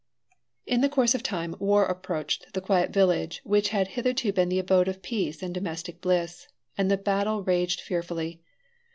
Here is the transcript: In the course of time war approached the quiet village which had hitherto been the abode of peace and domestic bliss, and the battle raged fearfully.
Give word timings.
In 0.65 0.81
the 0.81 0.89
course 0.89 1.13
of 1.13 1.21
time 1.21 1.55
war 1.59 1.85
approached 1.85 2.53
the 2.55 2.59
quiet 2.61 2.91
village 2.91 3.39
which 3.43 3.69
had 3.69 3.89
hitherto 3.89 4.33
been 4.33 4.49
the 4.49 4.57
abode 4.57 4.87
of 4.87 5.03
peace 5.03 5.43
and 5.43 5.53
domestic 5.53 6.01
bliss, 6.01 6.47
and 6.75 6.89
the 6.89 6.97
battle 6.97 7.43
raged 7.43 7.79
fearfully. 7.81 8.41